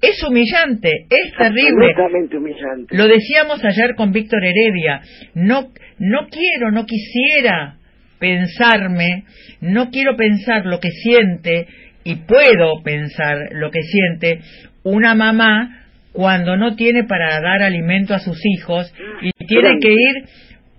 Es 0.00 0.22
humillante, 0.22 1.06
es 1.10 1.36
terrible. 1.36 1.92
humillante. 2.36 2.96
Lo 2.96 3.08
decíamos 3.08 3.64
ayer 3.64 3.94
con 3.96 4.12
Víctor 4.12 4.44
Heredia. 4.44 5.00
No, 5.34 5.72
no 5.98 6.28
quiero, 6.28 6.70
no 6.70 6.86
quisiera 6.86 7.76
pensarme, 8.20 9.24
no 9.60 9.90
quiero 9.90 10.16
pensar 10.16 10.66
lo 10.66 10.78
que 10.78 10.90
siente 10.90 11.66
y 12.04 12.16
puedo 12.16 12.82
pensar 12.84 13.48
lo 13.52 13.70
que 13.70 13.82
siente 13.82 14.40
una 14.84 15.14
mamá 15.14 15.86
cuando 16.12 16.56
no 16.56 16.76
tiene 16.76 17.04
para 17.04 17.40
dar 17.40 17.62
alimento 17.62 18.14
a 18.14 18.18
sus 18.18 18.40
hijos 18.44 18.92
y 19.20 19.30
tiene 19.46 19.78
que 19.80 19.92
ir 19.92 20.24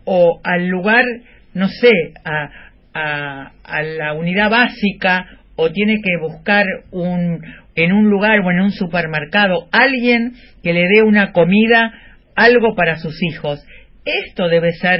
o 0.06 0.40
al 0.44 0.68
lugar, 0.68 1.06
no 1.54 1.68
sé, 1.68 1.92
a, 2.24 2.50
a, 2.94 3.52
a 3.64 3.84
la 3.84 4.14
unidad 4.14 4.50
básica 4.50 5.39
o 5.60 5.72
tiene 5.72 5.98
que 6.02 6.18
buscar 6.22 6.66
un, 6.92 7.42
en 7.76 7.92
un 7.92 8.10
lugar 8.10 8.40
o 8.40 8.50
en 8.50 8.62
un 8.62 8.72
supermercado 8.72 9.68
alguien 9.74 10.32
que 10.64 10.72
le 10.72 10.88
dé 10.88 11.04
una 11.04 11.34
comida, 11.34 11.92
algo 12.36 12.76
para 12.76 12.96
sus 12.96 13.22
hijos. 13.22 13.66
Esto 14.06 14.48
debe 14.48 14.72
ser 14.72 15.00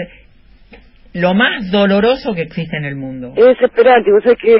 lo 1.14 1.34
más 1.34 1.72
doloroso 1.72 2.34
que 2.36 2.42
existe 2.42 2.76
en 2.76 2.84
el 2.84 2.98
mundo. 2.98 3.34
Es 3.38 3.46
desesperante, 3.46 4.12
vos 4.12 4.22
sabés 4.22 4.38
que 4.40 4.56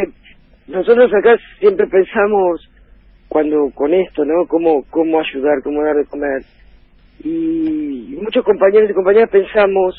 nosotros 0.68 1.12
acá 1.14 1.36
siempre 1.60 1.86
pensamos 1.88 2.70
cuando 3.28 3.70
con 3.76 3.94
esto, 3.94 4.24
¿no? 4.24 4.48
Cómo, 4.48 4.86
cómo 4.90 5.20
ayudar, 5.20 5.62
cómo 5.64 5.84
dar 5.84 5.98
de 5.98 6.06
comer. 6.06 6.42
Y 7.24 8.18
muchos 8.22 8.46
compañeros 8.46 8.90
y 8.90 8.94
compañeras 8.94 9.30
pensamos 9.30 9.96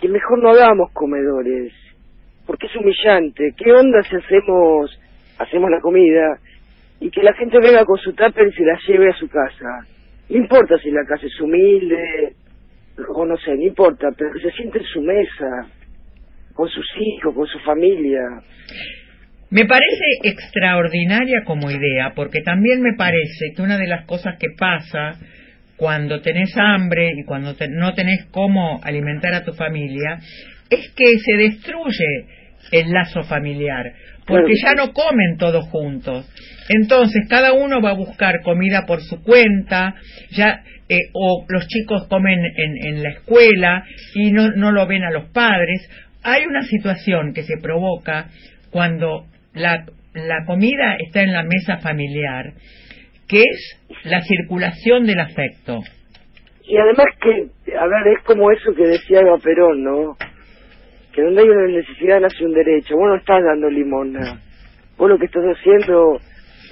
que 0.00 0.08
mejor 0.08 0.42
no 0.42 0.50
hagamos 0.50 0.90
comedores, 0.92 1.72
porque 2.48 2.66
es 2.66 2.76
humillante. 2.76 3.52
¿Qué 3.58 3.70
onda 3.70 4.02
si 4.04 4.16
hacemos, 4.16 4.98
hacemos 5.38 5.70
la 5.70 5.80
comida 5.80 6.38
y 6.98 7.10
que 7.10 7.22
la 7.22 7.34
gente 7.34 7.58
venga 7.60 7.84
con 7.84 7.98
su 7.98 8.14
tupper 8.14 8.48
y 8.48 8.52
se 8.54 8.64
la 8.64 8.78
lleve 8.88 9.10
a 9.10 9.18
su 9.18 9.28
casa? 9.28 9.86
No 10.30 10.36
importa 10.36 10.78
si 10.78 10.90
la 10.90 11.04
casa 11.06 11.26
es 11.26 11.40
humilde 11.42 12.32
o 13.14 13.26
no 13.26 13.36
sé, 13.36 13.54
no 13.54 13.62
importa, 13.62 14.08
pero 14.16 14.32
que 14.32 14.40
se 14.40 14.56
siente 14.56 14.78
en 14.78 14.84
su 14.84 15.02
mesa, 15.02 15.68
con 16.54 16.70
sus 16.70 16.86
hijos, 16.98 17.34
con 17.34 17.46
su 17.46 17.58
familia. 17.58 18.22
Me 19.50 19.66
parece 19.66 20.04
extraordinaria 20.24 21.44
como 21.44 21.70
idea, 21.70 22.14
porque 22.16 22.40
también 22.40 22.80
me 22.80 22.94
parece 22.96 23.52
que 23.54 23.60
una 23.60 23.76
de 23.76 23.88
las 23.88 24.06
cosas 24.06 24.38
que 24.38 24.48
pasa 24.58 25.20
cuando 25.76 26.22
tenés 26.22 26.56
hambre 26.56 27.10
y 27.14 27.24
cuando 27.24 27.54
no 27.70 27.92
tenés 27.92 28.24
cómo 28.30 28.80
alimentar 28.82 29.34
a 29.34 29.44
tu 29.44 29.52
familia 29.52 30.18
es 30.70 30.90
que 30.96 31.18
se 31.18 31.36
destruye 31.36 32.37
el 32.72 32.90
lazo 32.90 33.22
familiar, 33.22 33.92
porque 34.26 34.52
ya 34.62 34.74
no 34.74 34.92
comen 34.92 35.36
todos 35.38 35.66
juntos. 35.68 36.28
Entonces, 36.68 37.26
cada 37.28 37.52
uno 37.52 37.80
va 37.80 37.90
a 37.90 37.94
buscar 37.94 38.42
comida 38.42 38.84
por 38.86 39.00
su 39.00 39.22
cuenta, 39.22 39.94
ya 40.30 40.62
eh, 40.88 41.10
o 41.14 41.44
los 41.48 41.66
chicos 41.66 42.06
comen 42.08 42.38
en, 42.44 42.86
en 42.86 43.02
la 43.02 43.10
escuela 43.10 43.84
y 44.14 44.32
no, 44.32 44.48
no 44.50 44.72
lo 44.72 44.86
ven 44.86 45.04
a 45.04 45.10
los 45.10 45.30
padres. 45.30 45.88
Hay 46.22 46.44
una 46.46 46.62
situación 46.62 47.32
que 47.32 47.42
se 47.42 47.56
provoca 47.62 48.28
cuando 48.70 49.26
la, 49.54 49.86
la 50.14 50.44
comida 50.46 50.96
está 50.98 51.22
en 51.22 51.32
la 51.32 51.42
mesa 51.42 51.78
familiar, 51.78 52.52
que 53.28 53.40
es 53.40 53.80
la 54.04 54.20
circulación 54.22 55.06
del 55.06 55.20
afecto. 55.20 55.80
Y 56.64 56.76
además 56.76 57.06
que, 57.22 57.74
a 57.74 57.86
ver, 57.86 58.14
es 58.18 58.24
como 58.24 58.50
eso 58.50 58.74
que 58.74 58.86
decía 58.86 59.20
Eva 59.20 59.38
Perón, 59.38 59.82
¿no? 59.82 60.16
Que 61.12 61.22
donde 61.22 61.42
hay 61.42 61.48
una 61.48 61.66
necesidad 61.66 62.20
nace 62.20 62.44
un 62.44 62.52
derecho. 62.52 62.96
Vos 62.96 63.08
no 63.08 63.16
estás 63.16 63.42
dando 63.42 63.70
limona. 63.70 64.40
Vos 64.96 65.08
lo 65.08 65.18
que 65.18 65.26
estás 65.26 65.44
haciendo 65.44 66.18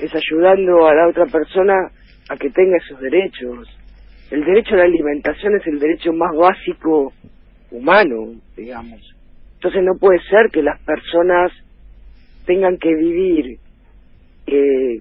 es 0.01 0.13
ayudando 0.15 0.87
a 0.87 0.95
la 0.95 1.09
otra 1.09 1.27
persona 1.27 1.75
a 2.29 2.37
que 2.37 2.51
tenga 2.51 2.77
esos 2.77 3.01
derechos. 3.01 3.69
El 4.31 4.45
derecho 4.45 4.75
a 4.75 4.79
la 4.79 4.85
alimentación 4.85 5.55
es 5.57 5.67
el 5.67 5.79
derecho 5.79 6.13
más 6.13 6.35
básico 6.37 7.13
humano, 7.71 8.35
digamos. 8.57 9.01
Entonces 9.55 9.83
no 9.83 9.93
puede 9.99 10.19
ser 10.29 10.51
que 10.53 10.63
las 10.63 10.81
personas 10.83 11.53
tengan 12.45 12.77
que 12.79 12.95
vivir 12.95 13.59
eh, 14.47 15.01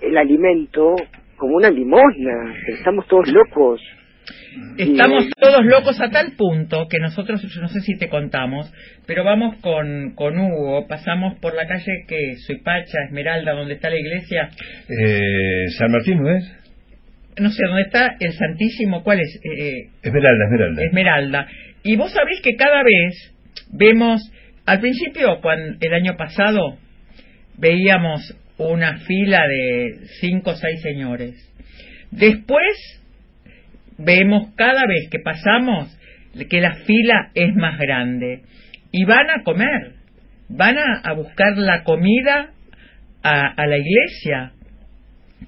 el 0.00 0.16
alimento 0.16 0.94
como 1.36 1.56
una 1.56 1.70
limosna. 1.70 2.54
Estamos 2.68 3.06
todos 3.08 3.28
locos. 3.28 3.80
Estamos 4.76 5.28
todos 5.38 5.64
locos 5.64 6.00
a 6.00 6.10
tal 6.10 6.32
punto 6.36 6.86
que 6.88 6.98
nosotros, 6.98 7.42
yo 7.42 7.60
no 7.60 7.68
sé 7.68 7.80
si 7.80 7.96
te 7.96 8.08
contamos, 8.08 8.72
pero 9.06 9.24
vamos 9.24 9.56
con, 9.60 10.14
con 10.14 10.38
Hugo, 10.38 10.86
pasamos 10.88 11.38
por 11.38 11.54
la 11.54 11.66
calle 11.66 12.04
que 12.08 12.36
Suipacha, 12.36 12.98
Esmeralda, 13.06 13.52
donde 13.52 13.74
está 13.74 13.90
la 13.90 13.98
iglesia. 13.98 14.50
Eh, 14.88 15.68
San 15.78 15.90
Martín, 15.90 16.22
¿no 16.22 16.34
es? 16.34 16.44
No 17.38 17.48
sé, 17.50 17.62
¿dónde 17.66 17.82
está 17.82 18.16
el 18.18 18.32
Santísimo? 18.32 19.02
¿Cuál 19.02 19.20
es? 19.20 19.40
Eh, 19.44 19.88
Esmeralda, 20.02 20.44
Esmeralda. 20.44 20.82
Esmeralda. 20.82 21.46
Y 21.82 21.96
vos 21.96 22.12
sabés 22.12 22.40
que 22.42 22.56
cada 22.56 22.82
vez 22.82 23.34
vemos, 23.72 24.20
al 24.66 24.80
principio, 24.80 25.40
cuando, 25.40 25.78
el 25.80 25.94
año 25.94 26.16
pasado, 26.16 26.78
veíamos 27.56 28.36
una 28.58 28.98
fila 28.98 29.46
de 29.46 30.00
cinco 30.20 30.50
o 30.50 30.56
seis 30.56 30.82
señores. 30.82 31.34
Después 32.10 32.99
vemos 34.04 34.54
cada 34.56 34.86
vez 34.86 35.08
que 35.10 35.18
pasamos 35.18 35.96
que 36.48 36.60
la 36.60 36.74
fila 36.74 37.30
es 37.34 37.54
más 37.54 37.78
grande 37.78 38.42
y 38.92 39.04
van 39.04 39.30
a 39.30 39.42
comer, 39.42 39.92
van 40.48 40.76
a, 40.78 41.12
buscar 41.12 41.56
la 41.56 41.82
comida 41.84 42.50
a, 43.22 43.66
la 43.66 43.76
iglesia. 43.76 44.52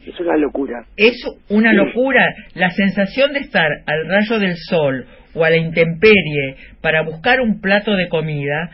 Es 0.06 0.18
una 0.20 0.36
locura. 0.36 0.84
Es 0.96 1.22
una 1.48 1.72
locura. 1.72 2.34
La 2.54 2.70
sensación 2.70 3.32
de 3.32 3.40
estar 3.40 3.68
al 3.86 4.08
rayo 4.08 4.38
del 4.38 4.56
sol 4.56 5.06
o 5.34 5.44
a 5.44 5.50
la 5.50 5.56
intemperie 5.56 6.56
para 6.80 7.02
buscar 7.02 7.40
un 7.40 7.60
plato 7.60 7.94
de 7.94 8.08
comida 8.08 8.70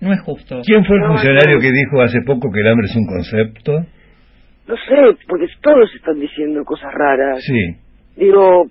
no 0.00 0.12
es 0.12 0.20
justo. 0.20 0.62
¿Quién 0.64 0.84
fue 0.84 0.96
el 0.96 1.06
funcionario 1.06 1.58
que 1.60 1.72
dijo 1.72 2.00
hace 2.02 2.20
poco 2.22 2.50
que 2.52 2.60
el 2.60 2.68
hambre 2.68 2.86
es 2.86 2.96
un 2.96 3.06
concepto? 3.06 3.72
No 4.68 4.76
sé, 4.76 5.24
porque 5.26 5.46
todos 5.62 5.90
están 5.94 6.20
diciendo 6.20 6.62
cosas 6.64 6.92
raras. 6.92 7.42
Sí. 7.42 7.76
Digo, 8.16 8.66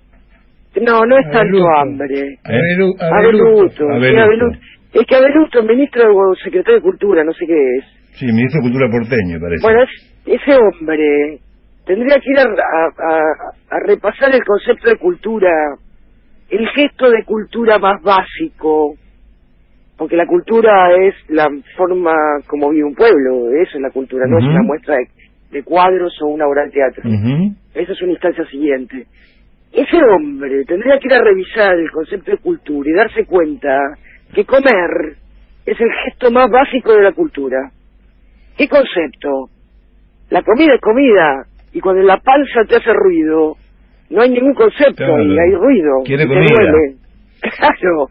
no, 0.80 1.04
no 1.04 1.18
es 1.18 1.30
tanto 1.30 1.58
hambre. 1.76 2.38
Abeluto. 3.00 3.84
Abeluto. 3.88 4.58
Es 4.92 5.06
que 5.06 5.16
Abeluto, 5.16 5.62
ministro 5.62 6.04
o 6.16 6.34
secretario 6.36 6.76
de 6.76 6.82
Cultura, 6.82 7.24
no 7.24 7.32
sé 7.32 7.46
qué 7.46 7.76
es. 7.76 7.84
Sí, 8.12 8.26
ministro 8.26 8.60
de 8.60 8.68
Cultura 8.68 8.90
porteño, 8.90 9.38
parece. 9.40 9.62
Bueno, 9.62 9.84
ese 10.26 10.54
hombre 10.56 11.38
tendría 11.86 12.16
que 12.20 12.30
ir 12.30 12.38
a, 12.38 12.44
a, 12.44 13.78
repasar 13.86 14.34
el 14.34 14.44
concepto 14.44 14.90
de 14.90 14.96
cultura 14.96 15.50
el 16.50 16.66
gesto 16.68 17.10
de 17.10 17.24
cultura 17.24 17.78
más 17.78 18.02
básico, 18.02 18.94
porque 19.96 20.16
la 20.16 20.26
cultura 20.26 20.94
es 20.96 21.14
la 21.28 21.48
forma 21.76 22.12
como 22.46 22.70
vive 22.70 22.84
un 22.84 22.94
pueblo, 22.94 23.50
eso 23.52 23.76
es 23.76 23.82
la 23.82 23.90
cultura, 23.90 24.26
no 24.26 24.38
es 24.38 24.44
una 24.44 24.62
muestra 24.62 24.96
de, 24.96 25.08
de 25.50 25.62
cuadros 25.62 26.14
o 26.22 26.26
una 26.26 26.46
obra 26.46 26.64
de 26.64 26.70
teatro. 26.70 27.02
Esa 27.74 27.92
es 27.92 28.02
una 28.02 28.12
instancia 28.12 28.44
siguiente. 28.46 29.06
Ese 29.72 29.96
hombre 30.02 30.64
tendría 30.64 30.98
que 30.98 31.08
ir 31.08 31.14
a 31.14 31.22
revisar 31.22 31.74
el 31.78 31.90
concepto 31.90 32.30
de 32.30 32.38
cultura 32.38 32.90
y 32.90 32.94
darse 32.94 33.24
cuenta 33.26 33.78
que 34.34 34.44
comer 34.44 35.16
es 35.66 35.78
el 35.80 35.88
gesto 36.04 36.30
más 36.30 36.50
básico 36.50 36.92
de 36.94 37.02
la 37.02 37.12
cultura. 37.12 37.70
¿Qué 38.56 38.66
concepto? 38.68 39.50
La 40.30 40.42
comida 40.42 40.74
es 40.74 40.80
comida 40.80 41.44
y 41.72 41.80
cuando 41.80 42.02
la 42.02 42.18
panza 42.18 42.64
te 42.68 42.76
hace 42.76 42.92
ruido, 42.92 43.56
no 44.10 44.22
hay 44.22 44.30
ningún 44.30 44.54
concepto 44.54 44.96
Claro. 45.04 45.22
y 45.24 45.38
hay 45.38 45.54
ruido. 45.54 45.90
Quiere 46.04 46.24
y 46.24 46.28
comida. 46.28 46.46
duele. 46.58 46.96
Claro. 47.56 48.08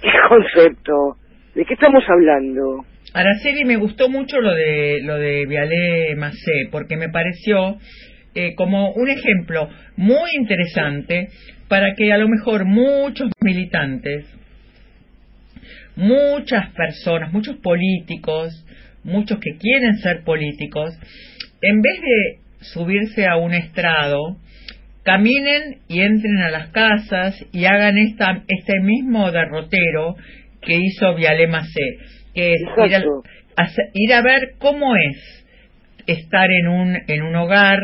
¿Qué 0.00 0.08
concepto? 0.28 1.16
¿De 1.54 1.64
qué 1.64 1.74
estamos 1.74 2.02
hablando? 2.08 2.84
Araceli, 3.12 3.64
me 3.66 3.76
gustó 3.76 4.08
mucho 4.08 4.40
lo 4.40 4.54
de 4.54 5.00
lo 5.02 5.16
de 5.16 5.44
Vialé 5.46 6.14
Macé, 6.16 6.68
porque 6.70 6.96
me 6.96 7.08
pareció 7.10 7.76
eh, 8.34 8.54
como 8.54 8.92
un 8.92 9.08
ejemplo 9.08 9.68
muy 9.96 10.30
interesante 10.36 11.28
para 11.68 11.94
que 11.94 12.12
a 12.12 12.18
lo 12.18 12.28
mejor 12.28 12.64
muchos 12.64 13.30
militantes, 13.40 14.26
muchas 15.96 16.70
personas, 16.74 17.32
muchos 17.32 17.56
políticos, 17.56 18.64
muchos 19.04 19.38
que 19.38 19.56
quieren 19.58 19.96
ser 19.98 20.24
políticos, 20.24 20.92
en 21.62 21.80
vez 21.80 22.00
de 22.00 22.38
subirse 22.60 23.26
a 23.26 23.36
un 23.36 23.54
estrado, 23.54 24.36
caminen 25.02 25.78
y 25.88 26.00
entren 26.00 26.38
a 26.38 26.50
las 26.50 26.68
casas 26.68 27.34
y 27.52 27.64
hagan 27.64 27.98
esta, 27.98 28.42
este 28.46 28.80
mismo 28.80 29.30
derrotero 29.32 30.16
que 30.60 30.76
hizo 30.76 31.14
Vialé 31.14 31.46
Macé, 31.46 31.98
que 32.34 32.52
es 32.52 32.60
ir 32.86 32.94
a, 32.94 33.02
ir 33.94 34.12
a 34.12 34.22
ver 34.22 34.54
cómo 34.58 34.94
es 34.96 35.39
estar 36.12 36.50
en 36.50 36.68
un, 36.68 36.98
en 37.06 37.22
un 37.22 37.36
hogar, 37.36 37.78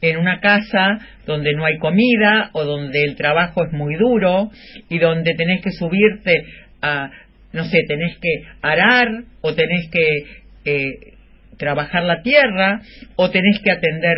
en 0.00 0.16
una 0.18 0.40
casa 0.40 0.98
donde 1.26 1.54
no 1.54 1.64
hay 1.64 1.78
comida 1.78 2.50
o 2.52 2.64
donde 2.64 3.04
el 3.04 3.16
trabajo 3.16 3.64
es 3.64 3.72
muy 3.72 3.96
duro 3.96 4.50
y 4.88 4.98
donde 4.98 5.34
tenés 5.34 5.62
que 5.62 5.70
subirte 5.72 6.44
a, 6.82 7.10
no 7.52 7.64
sé, 7.64 7.78
tenés 7.88 8.16
que 8.18 8.42
arar 8.62 9.08
o 9.40 9.54
tenés 9.54 9.88
que 9.90 10.24
eh, 10.64 11.14
trabajar 11.58 12.04
la 12.04 12.22
tierra 12.22 12.80
o 13.16 13.30
tenés 13.30 13.60
que 13.60 13.70
atender 13.72 14.16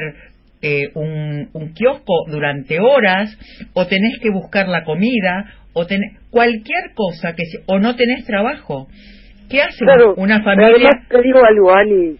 eh, 0.61 0.89
un, 0.95 1.49
un 1.53 1.73
kiosco 1.73 2.25
durante 2.29 2.81
horas 2.81 3.31
o 3.75 3.87
tenés 3.87 4.19
que 4.21 4.31
buscar 4.31 4.69
la 4.69 4.83
comida 4.85 5.55
o 5.73 5.87
tenés 5.87 6.19
cualquier 6.31 6.93
cosa 6.95 7.35
que 7.35 7.45
o 7.67 7.79
no 7.79 7.95
tenés 7.95 8.25
trabajo. 8.27 8.89
¿Qué 9.49 9.63
hace 9.63 9.85
Claro, 9.85 10.15
una 10.17 10.43
familia? 10.43 10.91
Además 10.91 11.09
te 11.09 11.23
digo 11.23 11.39
algo, 11.45 11.75
Ani, 11.75 12.17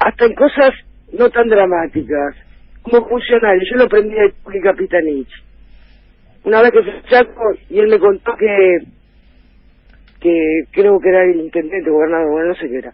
hasta 0.00 0.24
en 0.24 0.34
cosas 0.34 0.70
no 1.12 1.30
tan 1.30 1.48
dramáticas, 1.48 2.36
como 2.82 3.06
funcionario, 3.08 3.62
yo 3.70 3.76
lo 3.78 3.84
aprendí 3.84 4.14
de 4.14 4.32
Juli 4.42 4.60
Capitanich. 4.60 5.30
Una 6.44 6.62
vez 6.62 6.72
que 6.72 6.82
fui 6.82 6.92
Chaco 7.08 7.42
y 7.68 7.78
él 7.78 7.88
me 7.88 7.98
contó 7.98 8.32
que, 8.36 8.78
que 10.20 10.62
creo 10.72 10.98
que 10.98 11.08
era 11.08 11.24
el 11.24 11.40
intendente, 11.40 11.90
gobernador, 11.90 12.30
bueno, 12.30 12.48
no 12.48 12.54
sé 12.54 12.68
qué 12.68 12.78
era, 12.78 12.92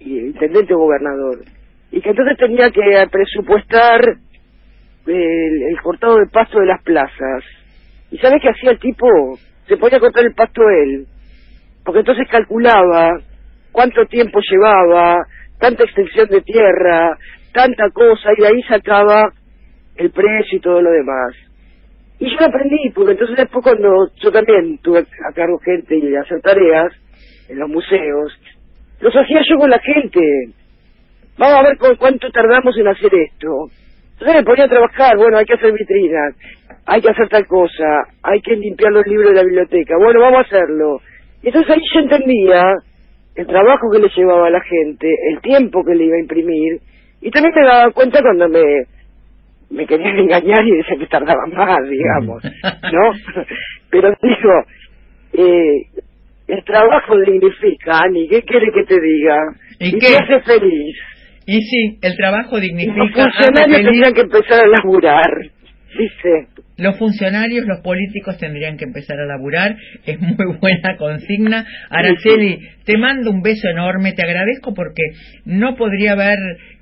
y 0.00 0.18
intendente 0.18 0.74
o 0.74 0.78
gobernador, 0.78 1.44
y 1.90 2.00
que 2.00 2.10
entonces 2.10 2.36
tenía 2.38 2.70
que 2.70 3.06
presupuestar 3.10 4.00
el, 5.06 5.62
el 5.62 5.80
cortado 5.82 6.16
de 6.16 6.26
pasto 6.26 6.58
de 6.58 6.66
las 6.66 6.82
plazas. 6.82 7.44
¿Y 8.10 8.18
sabes 8.18 8.40
qué 8.42 8.48
hacía 8.48 8.70
el 8.72 8.78
tipo? 8.78 9.06
Se 9.68 9.76
ponía 9.76 9.98
a 9.98 10.00
cortar 10.00 10.24
el 10.24 10.34
pasto 10.34 10.62
él 10.68 11.06
porque 11.84 12.00
entonces 12.00 12.28
calculaba 12.30 13.18
cuánto 13.72 14.06
tiempo 14.06 14.40
llevaba, 14.48 15.26
tanta 15.62 15.84
extensión 15.84 16.26
de 16.26 16.40
tierra, 16.40 17.16
tanta 17.54 17.88
cosa, 17.90 18.30
y 18.36 18.42
de 18.42 18.48
ahí 18.48 18.62
sacaba 18.64 19.32
el 19.94 20.10
precio 20.10 20.58
y 20.58 20.60
todo 20.60 20.82
lo 20.82 20.90
demás. 20.90 21.36
Y 22.18 22.28
yo 22.28 22.44
aprendí, 22.44 22.90
porque 22.92 23.12
entonces 23.12 23.36
después 23.36 23.62
cuando 23.62 24.08
yo 24.20 24.32
también 24.32 24.78
tuve 24.78 24.98
a 24.98 25.32
cargo 25.32 25.58
gente 25.60 25.96
y 25.96 26.16
hacer 26.16 26.40
tareas 26.40 26.92
en 27.48 27.60
los 27.60 27.68
museos, 27.68 28.36
los 29.00 29.14
hacía 29.14 29.40
yo 29.48 29.56
con 29.56 29.70
la 29.70 29.78
gente. 29.78 30.20
Vamos 31.38 31.54
a 31.54 31.62
ver 31.62 31.78
con 31.78 31.94
cuánto 31.94 32.28
tardamos 32.32 32.76
en 32.76 32.88
hacer 32.88 33.14
esto. 33.14 33.68
Entonces 34.14 34.36
me 34.36 34.42
ponía 34.44 34.64
a 34.64 34.68
trabajar, 34.68 35.16
bueno, 35.16 35.38
hay 35.38 35.44
que 35.44 35.54
hacer 35.54 35.72
vitrinas, 35.72 36.34
hay 36.86 37.00
que 37.00 37.10
hacer 37.10 37.28
tal 37.28 37.46
cosa, 37.46 38.02
hay 38.24 38.40
que 38.40 38.56
limpiar 38.56 38.92
los 38.92 39.06
libros 39.06 39.30
de 39.30 39.36
la 39.36 39.44
biblioteca, 39.44 39.94
bueno, 39.96 40.20
vamos 40.20 40.38
a 40.38 40.42
hacerlo. 40.42 41.00
Y 41.40 41.48
entonces 41.48 41.70
ahí 41.70 41.82
yo 41.94 42.00
entendía 42.00 42.64
el 43.34 43.46
trabajo 43.46 43.90
que 43.90 43.98
le 43.98 44.08
llevaba 44.14 44.46
a 44.46 44.50
la 44.50 44.60
gente, 44.60 45.08
el 45.30 45.40
tiempo 45.40 45.82
que 45.84 45.94
le 45.94 46.04
iba 46.04 46.16
a 46.16 46.20
imprimir, 46.20 46.80
y 47.20 47.30
también 47.30 47.54
me 47.54 47.66
daba 47.66 47.90
cuenta 47.92 48.20
cuando 48.20 48.48
me, 48.48 48.62
me 49.70 49.86
querían 49.86 50.18
engañar 50.18 50.66
y 50.66 50.76
decían 50.76 50.98
que 50.98 51.06
tardaba 51.06 51.46
más, 51.46 51.78
digamos, 51.88 52.42
¿no? 52.92 53.12
Pero 53.90 54.14
digo, 54.22 54.64
eh, 55.32 56.02
el 56.48 56.64
trabajo 56.64 57.18
dignifica, 57.18 58.00
Ani, 58.04 58.28
¿qué 58.28 58.42
quiere 58.42 58.70
que 58.72 58.84
te 58.84 59.00
diga? 59.00 59.36
¿Y 59.78 59.88
y 59.88 59.92
qué? 59.92 60.06
te 60.08 60.16
hace 60.16 60.40
feliz. 60.40 60.96
Y 61.46 61.60
sí, 61.60 61.98
el 62.02 62.16
trabajo 62.16 62.52
los 62.56 62.62
dignifica. 62.62 63.02
hace 63.02 63.22
funcionarios 63.22 63.82
tendrían 63.82 64.14
que 64.14 64.20
empezar 64.20 64.60
a 64.64 64.68
laburar, 64.68 65.30
dice. 65.98 66.48
Los 66.78 66.98
funcionarios, 66.98 67.66
los 67.66 67.80
políticos 67.80 68.38
tendrían 68.38 68.76
que 68.76 68.84
empezar 68.84 69.18
a 69.20 69.26
laburar. 69.26 69.76
Es 70.06 70.18
muy 70.20 70.56
buena 70.60 70.96
consigna. 70.96 71.66
Araceli, 71.90 72.58
te 72.84 72.96
mando 72.98 73.30
un 73.30 73.42
beso 73.42 73.68
enorme. 73.68 74.12
Te 74.12 74.24
agradezco 74.26 74.74
porque 74.74 75.02
no 75.44 75.76
podría 75.76 76.12
haber, 76.12 76.38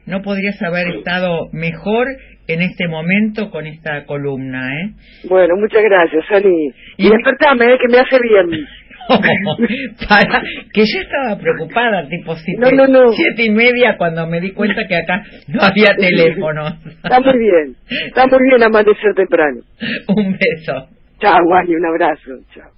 no 0.06 0.22
podrías 0.22 0.60
haber 0.62 0.88
estado 0.96 1.48
mejor 1.52 2.06
en 2.48 2.62
este 2.62 2.88
momento 2.88 3.50
con 3.50 3.66
esta 3.66 4.04
columna, 4.06 4.74
¿eh? 4.80 4.90
Bueno, 5.28 5.54
muchas 5.56 5.82
gracias, 5.82 6.24
Ani. 6.30 6.66
Y, 6.96 7.06
Y- 7.06 7.10
despertame, 7.10 7.64
eh, 7.66 7.78
que 7.80 7.88
me 7.88 7.98
hace 7.98 8.18
bien. 8.20 8.66
Para, 10.08 10.42
que 10.72 10.80
yo 10.82 11.00
estaba 11.00 11.38
preocupada, 11.38 12.08
tipo 12.08 12.36
siete, 12.36 12.60
No, 12.60 12.70
no, 12.70 12.86
no. 12.86 13.12
siete 13.12 13.44
y 13.44 13.50
media 13.50 13.96
cuando 13.96 14.26
me 14.26 14.40
di 14.40 14.52
cuenta 14.52 14.86
que 14.86 14.96
acá 14.96 15.24
no 15.48 15.60
había 15.62 15.94
teléfono. 15.98 16.78
Está 17.02 17.20
muy 17.20 17.38
bien. 17.38 17.76
Está 18.06 18.26
muy 18.26 18.38
bien 18.48 18.62
amanecer 18.62 19.14
temprano. 19.14 19.60
un 20.08 20.32
beso. 20.32 20.88
Chao, 21.20 21.54
Ani, 21.54 21.74
un 21.74 21.86
abrazo. 21.86 22.30
Chao. 22.54 22.70